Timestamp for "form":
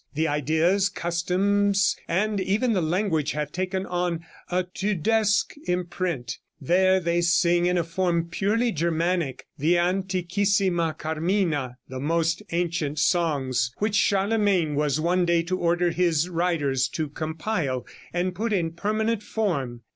7.83-8.27, 19.21-19.81